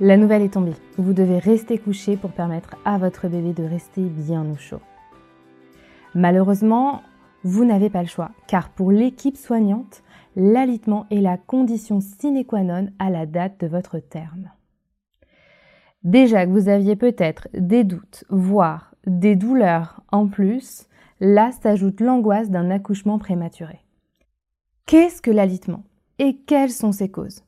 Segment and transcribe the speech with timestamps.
[0.00, 0.74] La nouvelle est tombée.
[0.96, 4.80] Vous devez rester couché pour permettre à votre bébé de rester bien au chaud.
[6.14, 7.02] Malheureusement,
[7.44, 10.02] vous n'avez pas le choix, car pour l'équipe soignante,
[10.34, 14.50] l'alitement est la condition sine qua non à la date de votre terme.
[16.04, 20.88] Déjà que vous aviez peut-être des doutes, voire des douleurs en plus,
[21.20, 23.80] là s'ajoute l'angoisse d'un accouchement prématuré.
[24.86, 25.84] Qu'est-ce que l'alitement?
[26.18, 27.42] Et quelles sont ses causes?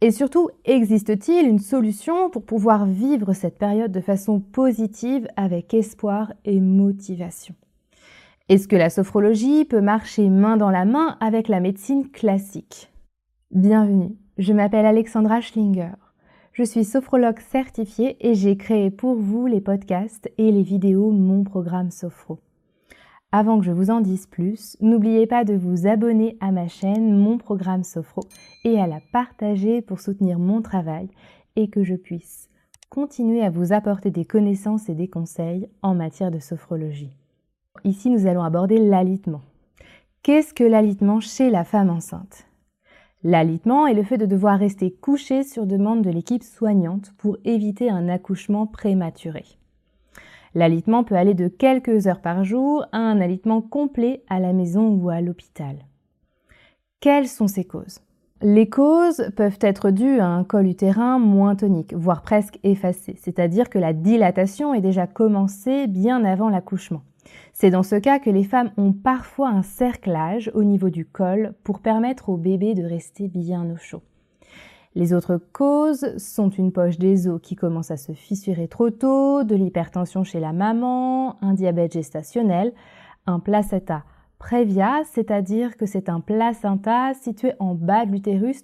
[0.00, 6.32] Et surtout, existe-t-il une solution pour pouvoir vivre cette période de façon positive avec espoir
[6.44, 7.56] et motivation?
[8.48, 12.92] Est-ce que la sophrologie peut marcher main dans la main avec la médecine classique?
[13.50, 15.96] Bienvenue, je m'appelle Alexandra Schlinger.
[16.52, 21.42] Je suis sophrologue certifiée et j'ai créé pour vous les podcasts et les vidéos Mon
[21.42, 22.38] programme Sophro.
[23.30, 27.14] Avant que je vous en dise plus, n'oubliez pas de vous abonner à ma chaîne
[27.14, 28.22] Mon programme Sophro
[28.64, 31.08] et à la partager pour soutenir mon travail
[31.54, 32.48] et que je puisse
[32.88, 37.12] continuer à vous apporter des connaissances et des conseils en matière de sophrologie.
[37.84, 39.42] Ici, nous allons aborder l'alitement.
[40.22, 42.46] Qu'est-ce que l'alitement chez la femme enceinte?
[43.22, 47.90] L'alitement est le fait de devoir rester couché sur demande de l'équipe soignante pour éviter
[47.90, 49.44] un accouchement prématuré.
[50.54, 54.88] L'alitement peut aller de quelques heures par jour à un alitement complet à la maison
[54.88, 55.76] ou à l'hôpital.
[57.00, 58.00] Quelles sont ces causes?
[58.40, 63.68] Les causes peuvent être dues à un col utérin moins tonique, voire presque effacé, c'est-à-dire
[63.68, 67.02] que la dilatation est déjà commencée bien avant l'accouchement.
[67.52, 71.54] C'est dans ce cas que les femmes ont parfois un cerclage au niveau du col
[71.64, 74.02] pour permettre au bébé de rester bien au chaud.
[74.98, 79.44] Les autres causes sont une poche des os qui commence à se fissurer trop tôt,
[79.44, 82.72] de l'hypertension chez la maman, un diabète gestationnel,
[83.24, 84.02] un placenta
[84.40, 88.60] prévia, c'est-à-dire que c'est un placenta situé en bas de l'utérus,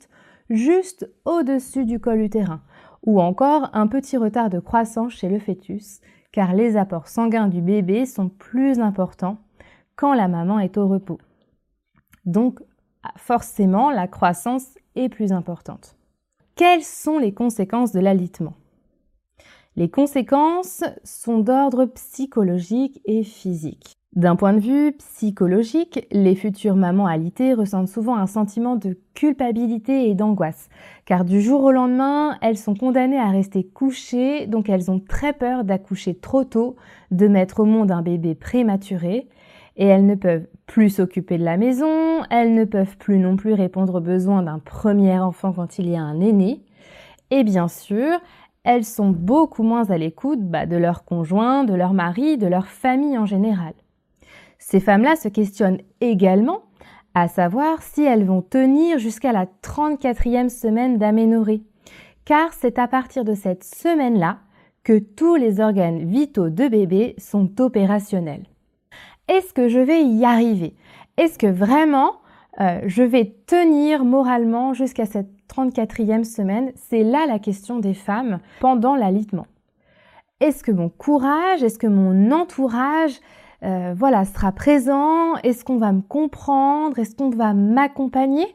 [0.51, 2.63] juste au-dessus du col utérin,
[3.07, 6.01] ou encore un petit retard de croissance chez le fœtus,
[6.33, 9.39] car les apports sanguins du bébé sont plus importants
[9.95, 11.21] quand la maman est au repos.
[12.25, 12.59] Donc
[13.19, 15.97] forcément, la croissance est plus importante.
[16.57, 18.55] Quelles sont les conséquences de l'alitement?
[19.75, 23.95] Les conséquences sont d'ordre psychologique et physique.
[24.15, 30.09] D'un point de vue psychologique, les futures mamans alitées ressentent souvent un sentiment de culpabilité
[30.09, 30.69] et d'angoisse,
[31.07, 35.33] car du jour au lendemain, elles sont condamnées à rester couchées, donc elles ont très
[35.33, 36.77] peur d'accoucher trop tôt,
[37.11, 39.29] de mettre au monde un bébé prématuré,
[39.77, 43.53] et elles ne peuvent plus s'occuper de la maison, elles ne peuvent plus non plus
[43.53, 46.63] répondre aux besoins d'un premier enfant quand il y a un aîné,
[47.31, 48.21] et bien sûr,
[48.65, 52.67] elles sont beaucoup moins à l'écoute bah, de leur conjoint, de leur mari, de leur
[52.67, 53.75] famille en général.
[54.59, 56.63] Ces femmes-là se questionnent également
[57.15, 61.63] à savoir si elles vont tenir jusqu'à la 34e semaine d'aménorrhée,
[62.25, 64.39] car c'est à partir de cette semaine-là
[64.83, 68.45] que tous les organes vitaux de bébé sont opérationnels.
[69.29, 70.75] Est-ce que je vais y arriver?
[71.17, 72.17] Est-ce que vraiment
[72.61, 76.73] euh, je vais tenir moralement jusqu'à cette 34e semaine?
[76.77, 79.47] C'est là la question des femmes pendant l'alitement.
[80.41, 83.19] Est-ce que mon courage, est-ce que mon entourage
[83.63, 85.37] euh, voilà, sera présent?
[85.43, 86.99] Est-ce qu'on va me comprendre?
[86.99, 88.47] Est-ce qu'on va m'accompagner?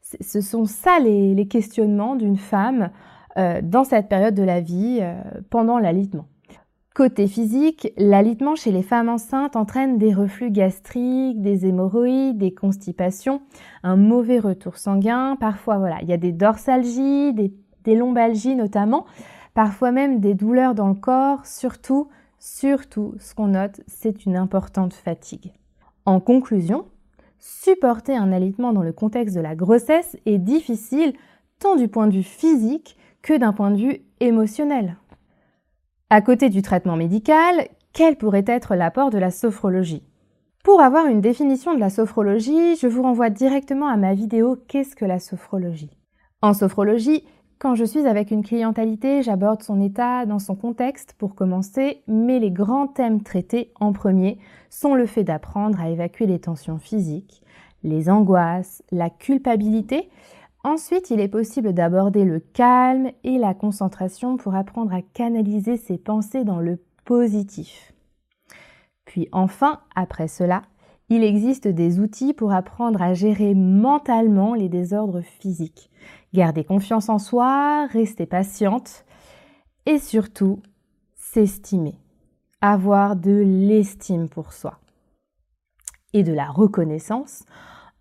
[0.00, 2.90] Ce sont ça les, questionnements d'une femme
[3.36, 5.02] euh, dans cette période de la vie
[5.50, 6.24] pendant l'alitement.
[6.98, 13.40] Côté physique, l'alitement chez les femmes enceintes entraîne des reflux gastriques, des hémorroïdes, des constipations,
[13.84, 15.36] un mauvais retour sanguin.
[15.36, 19.06] Parfois, voilà, il y a des dorsalgies, des, lombalgies notamment,
[19.54, 22.08] parfois même des douleurs dans le corps, surtout
[22.40, 25.52] Surtout, ce qu'on note, c'est une importante fatigue.
[26.04, 26.86] En conclusion,
[27.38, 31.12] supporter un alitement dans le contexte de la grossesse est difficile
[31.60, 34.96] tant du point de vue physique que d'un point de vue émotionnel.
[36.10, 40.02] À côté du traitement médical, quel pourrait être l'apport de la sophrologie?
[40.64, 44.96] Pour avoir une définition de la sophrologie, je vous renvoie directement à ma vidéo Qu'est-ce
[44.96, 45.90] que la sophrologie?
[46.40, 47.24] En sophrologie,
[47.58, 52.38] quand je suis avec une clientalité, j'aborde son état dans son contexte pour commencer, mais
[52.38, 54.38] les grands thèmes traités en premier
[54.70, 57.42] sont le fait d'apprendre à évacuer les tensions physiques,
[57.82, 60.08] les angoisses, la culpabilité.
[60.64, 65.98] Ensuite, il est possible d'aborder le calme et la concentration pour apprendre à canaliser ses
[65.98, 67.92] pensées dans le positif.
[69.04, 70.62] Puis enfin, après cela,
[71.08, 75.90] il existe des outils pour apprendre à gérer mentalement les désordres physiques.
[76.34, 79.06] Garder confiance en soi, rester patiente
[79.86, 80.60] et surtout
[81.14, 81.98] s'estimer.
[82.60, 84.80] Avoir de l'estime pour soi
[86.12, 87.44] et de la reconnaissance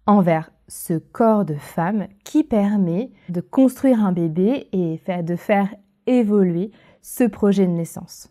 [0.06, 5.74] envers ce corps de femme qui permet de construire un bébé et de faire
[6.06, 6.72] évoluer
[7.02, 8.30] ce projet de naissance.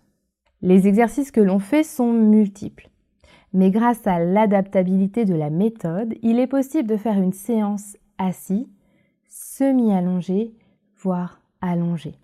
[0.62, 2.90] Les exercices que l'on fait sont multiples.
[3.52, 8.68] Mais grâce à l'adaptabilité de la méthode, il est possible de faire une séance assis,
[9.28, 10.54] semi-allongé,
[10.98, 12.14] voire allongé.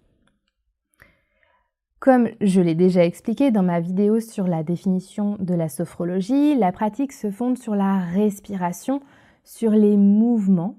[2.01, 6.73] Comme je l'ai déjà expliqué dans ma vidéo sur la définition de la sophrologie, la
[6.73, 9.01] pratique se fonde sur la respiration,
[9.45, 10.77] sur les mouvements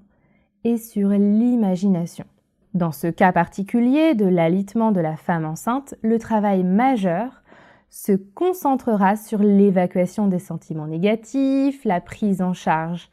[0.64, 2.24] et sur l'imagination.
[2.74, 7.42] Dans ce cas particulier de l'alitement de la femme enceinte, le travail majeur
[7.88, 13.10] se concentrera sur l'évacuation des sentiments négatifs, la prise en charge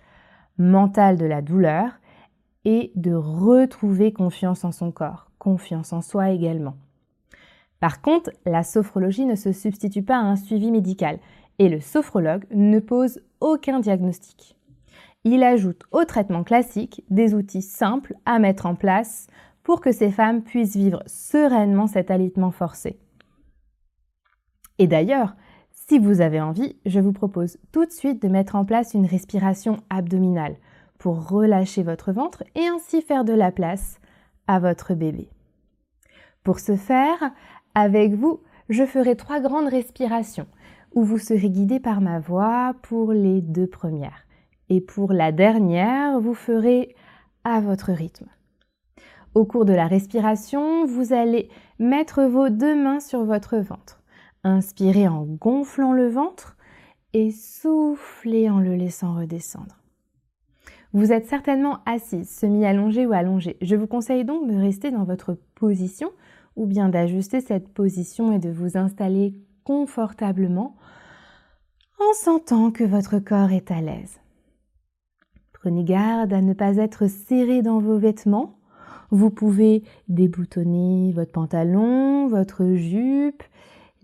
[0.57, 1.99] mentale de la douleur
[2.65, 6.75] et de retrouver confiance en son corps, confiance en soi également.
[7.79, 11.19] Par contre, la sophrologie ne se substitue pas à un suivi médical
[11.59, 14.55] et le sophrologue ne pose aucun diagnostic.
[15.23, 19.27] Il ajoute au traitement classique des outils simples à mettre en place
[19.63, 22.97] pour que ces femmes puissent vivre sereinement cet alitement forcé.
[24.79, 25.35] Et d'ailleurs,
[25.71, 29.05] si vous avez envie, je vous propose tout de suite de mettre en place une
[29.05, 30.55] respiration abdominale
[30.97, 33.99] pour relâcher votre ventre et ainsi faire de la place
[34.47, 35.29] à votre bébé.
[36.43, 37.31] Pour ce faire,
[37.75, 40.47] avec vous, je ferai trois grandes respirations
[40.93, 44.25] où vous serez guidé par ma voix pour les deux premières.
[44.71, 46.95] Et pour la dernière, vous ferez
[47.43, 48.29] à votre rythme.
[49.35, 54.01] Au cours de la respiration, vous allez mettre vos deux mains sur votre ventre.
[54.45, 56.55] Inspirez en gonflant le ventre
[57.11, 59.75] et soufflez en le laissant redescendre.
[60.93, 63.57] Vous êtes certainement assise, semi-allongée ou allongée.
[63.61, 66.13] Je vous conseille donc de rester dans votre position
[66.55, 69.35] ou bien d'ajuster cette position et de vous installer
[69.65, 70.77] confortablement
[71.99, 74.20] en sentant que votre corps est à l'aise.
[75.61, 78.57] Prenez garde à ne pas être serré dans vos vêtements.
[79.11, 83.43] Vous pouvez déboutonner votre pantalon, votre jupe,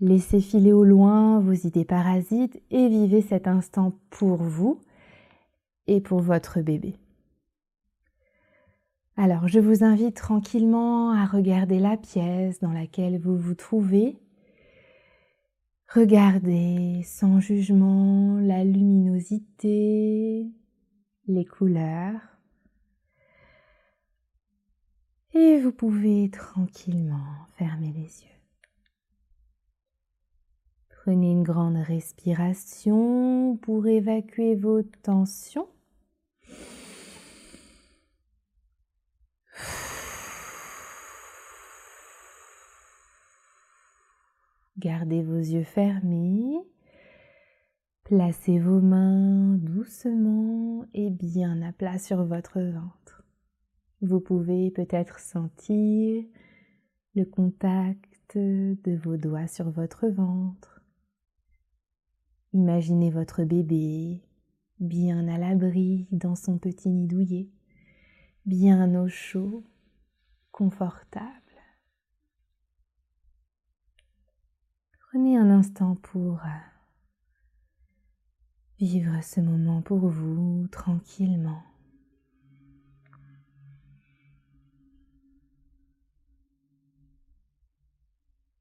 [0.00, 4.78] laisser filer au loin vos idées parasites et vivez cet instant pour vous
[5.88, 6.94] et pour votre bébé.
[9.16, 14.16] Alors, je vous invite tranquillement à regarder la pièce dans laquelle vous vous trouvez.
[15.92, 20.46] Regardez sans jugement la luminosité,
[21.28, 22.20] les couleurs.
[25.34, 28.38] Et vous pouvez tranquillement fermer les yeux.
[30.88, 35.68] Prenez une grande respiration pour évacuer vos tensions.
[44.78, 46.62] Gardez vos yeux fermés.
[48.08, 53.22] Placez vos mains doucement et bien à plat sur votre ventre.
[54.00, 56.24] Vous pouvez peut-être sentir
[57.14, 60.80] le contact de vos doigts sur votre ventre.
[62.54, 64.22] Imaginez votre bébé
[64.80, 67.50] bien à l'abri dans son petit nid douillet,
[68.46, 69.64] bien au chaud,
[70.50, 71.26] confortable.
[75.10, 76.77] Prenez un instant pour euh,
[78.78, 81.62] vivre ce moment pour vous tranquillement.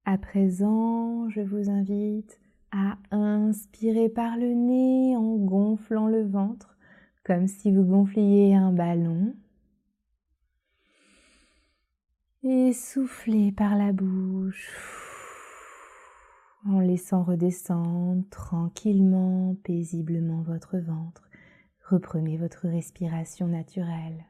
[0.05, 2.39] À présent, je vous invite
[2.71, 6.77] à inspirer par le nez en gonflant le ventre,
[7.23, 9.35] comme si vous gonfliez un ballon.
[12.43, 15.06] Et souffler par la bouche
[16.67, 21.29] en laissant redescendre tranquillement, paisiblement votre ventre.
[21.85, 24.25] Reprenez votre respiration naturelle.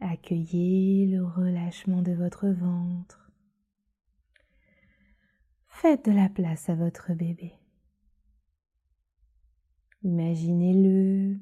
[0.00, 3.30] Accueillez le relâchement de votre ventre.
[5.68, 7.52] Faites de la place à votre bébé.
[10.02, 11.38] Imaginez-le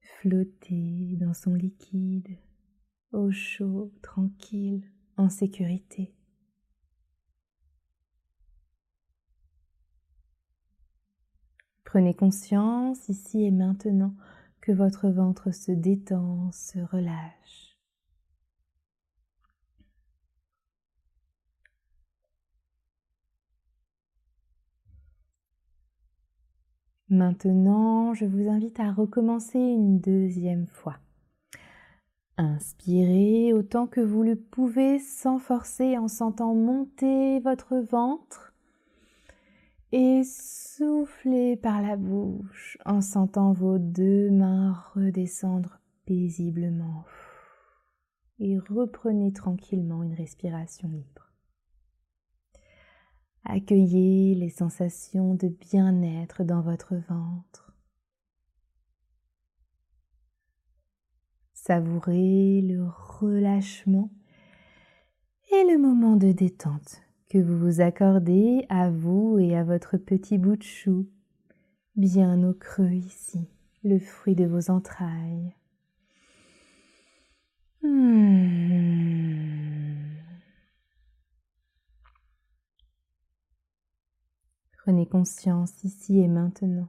[0.00, 2.38] flotter dans son liquide
[3.12, 4.84] au chaud, tranquille,
[5.16, 6.12] en sécurité.
[11.84, 14.14] Prenez conscience ici et maintenant
[14.60, 17.78] que votre ventre se détend, se relâche.
[27.08, 30.98] Maintenant, je vous invite à recommencer une deuxième fois.
[32.38, 38.52] Inspirez autant que vous le pouvez sans forcer en sentant monter votre ventre
[39.92, 47.04] et soufflez par la bouche en sentant vos deux mains redescendre paisiblement
[48.38, 51.32] et reprenez tranquillement une respiration libre.
[53.44, 57.65] Accueillez les sensations de bien-être dans votre ventre.
[61.66, 62.86] Savourez le
[63.18, 64.12] relâchement
[65.50, 70.38] et le moment de détente que vous vous accordez à vous et à votre petit
[70.38, 71.08] bout de chou,
[71.96, 73.48] bien au creux ici,
[73.82, 75.56] le fruit de vos entrailles.
[77.82, 79.16] Hmm.
[84.84, 86.86] Prenez conscience ici et maintenant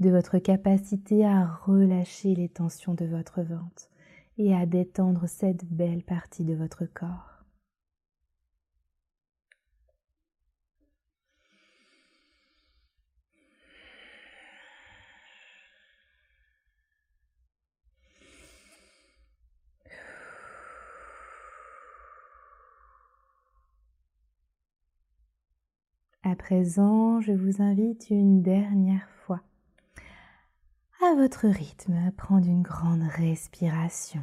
[0.00, 3.88] de votre capacité à relâcher les tensions de votre ventre
[4.38, 7.38] et à détendre cette belle partie de votre corps.
[26.22, 29.17] À présent, je vous invite une dernière fois,
[31.00, 34.22] à votre rythme, prendre une grande respiration.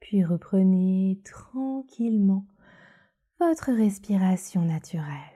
[0.00, 2.46] Puis reprenez tranquillement
[3.40, 5.33] votre respiration naturelle.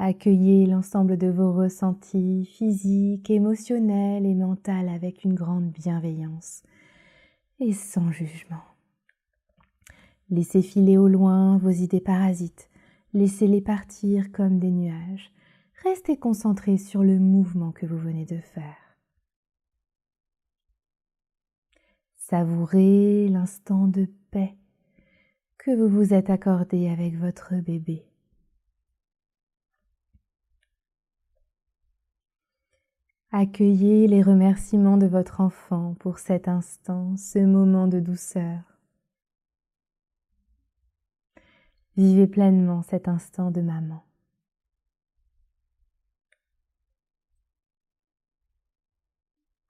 [0.00, 6.62] Accueillez l'ensemble de vos ressentis physiques, émotionnels et mentaux avec une grande bienveillance
[7.58, 8.62] et sans jugement.
[10.30, 12.70] Laissez filer au loin vos idées parasites,
[13.12, 15.32] laissez-les partir comme des nuages.
[15.82, 18.76] Restez concentré sur le mouvement que vous venez de faire.
[22.16, 24.54] Savourez l'instant de paix
[25.56, 28.07] que vous vous êtes accordé avec votre bébé.
[33.30, 38.60] Accueillez les remerciements de votre enfant pour cet instant, ce moment de douceur.
[41.98, 44.02] Vivez pleinement cet instant de maman.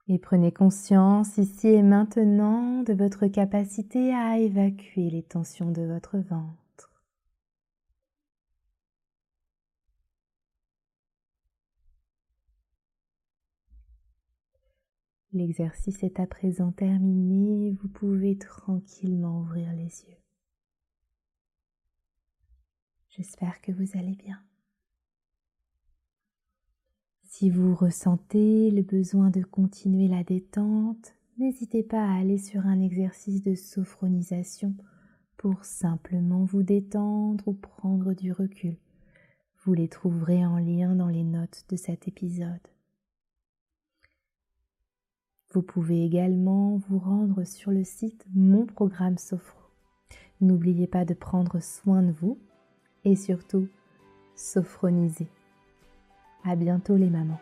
[0.06, 6.18] Et prenez conscience ici et maintenant de votre capacité à évacuer les tensions de votre
[6.18, 6.67] ventre.
[15.38, 20.18] L'exercice est à présent terminé, vous pouvez tranquillement ouvrir les yeux.
[23.10, 24.42] J'espère que vous allez bien.
[27.22, 32.80] Si vous ressentez le besoin de continuer la détente, n'hésitez pas à aller sur un
[32.80, 34.74] exercice de sophronisation
[35.36, 38.76] pour simplement vous détendre ou prendre du recul.
[39.62, 42.58] Vous les trouverez en lien dans les notes de cet épisode.
[45.50, 49.58] Vous pouvez également vous rendre sur le site Mon Programme Sophro.
[50.42, 52.38] N'oubliez pas de prendre soin de vous
[53.04, 53.66] et surtout
[54.36, 55.26] sophroniser.
[56.44, 57.40] À bientôt les mamans.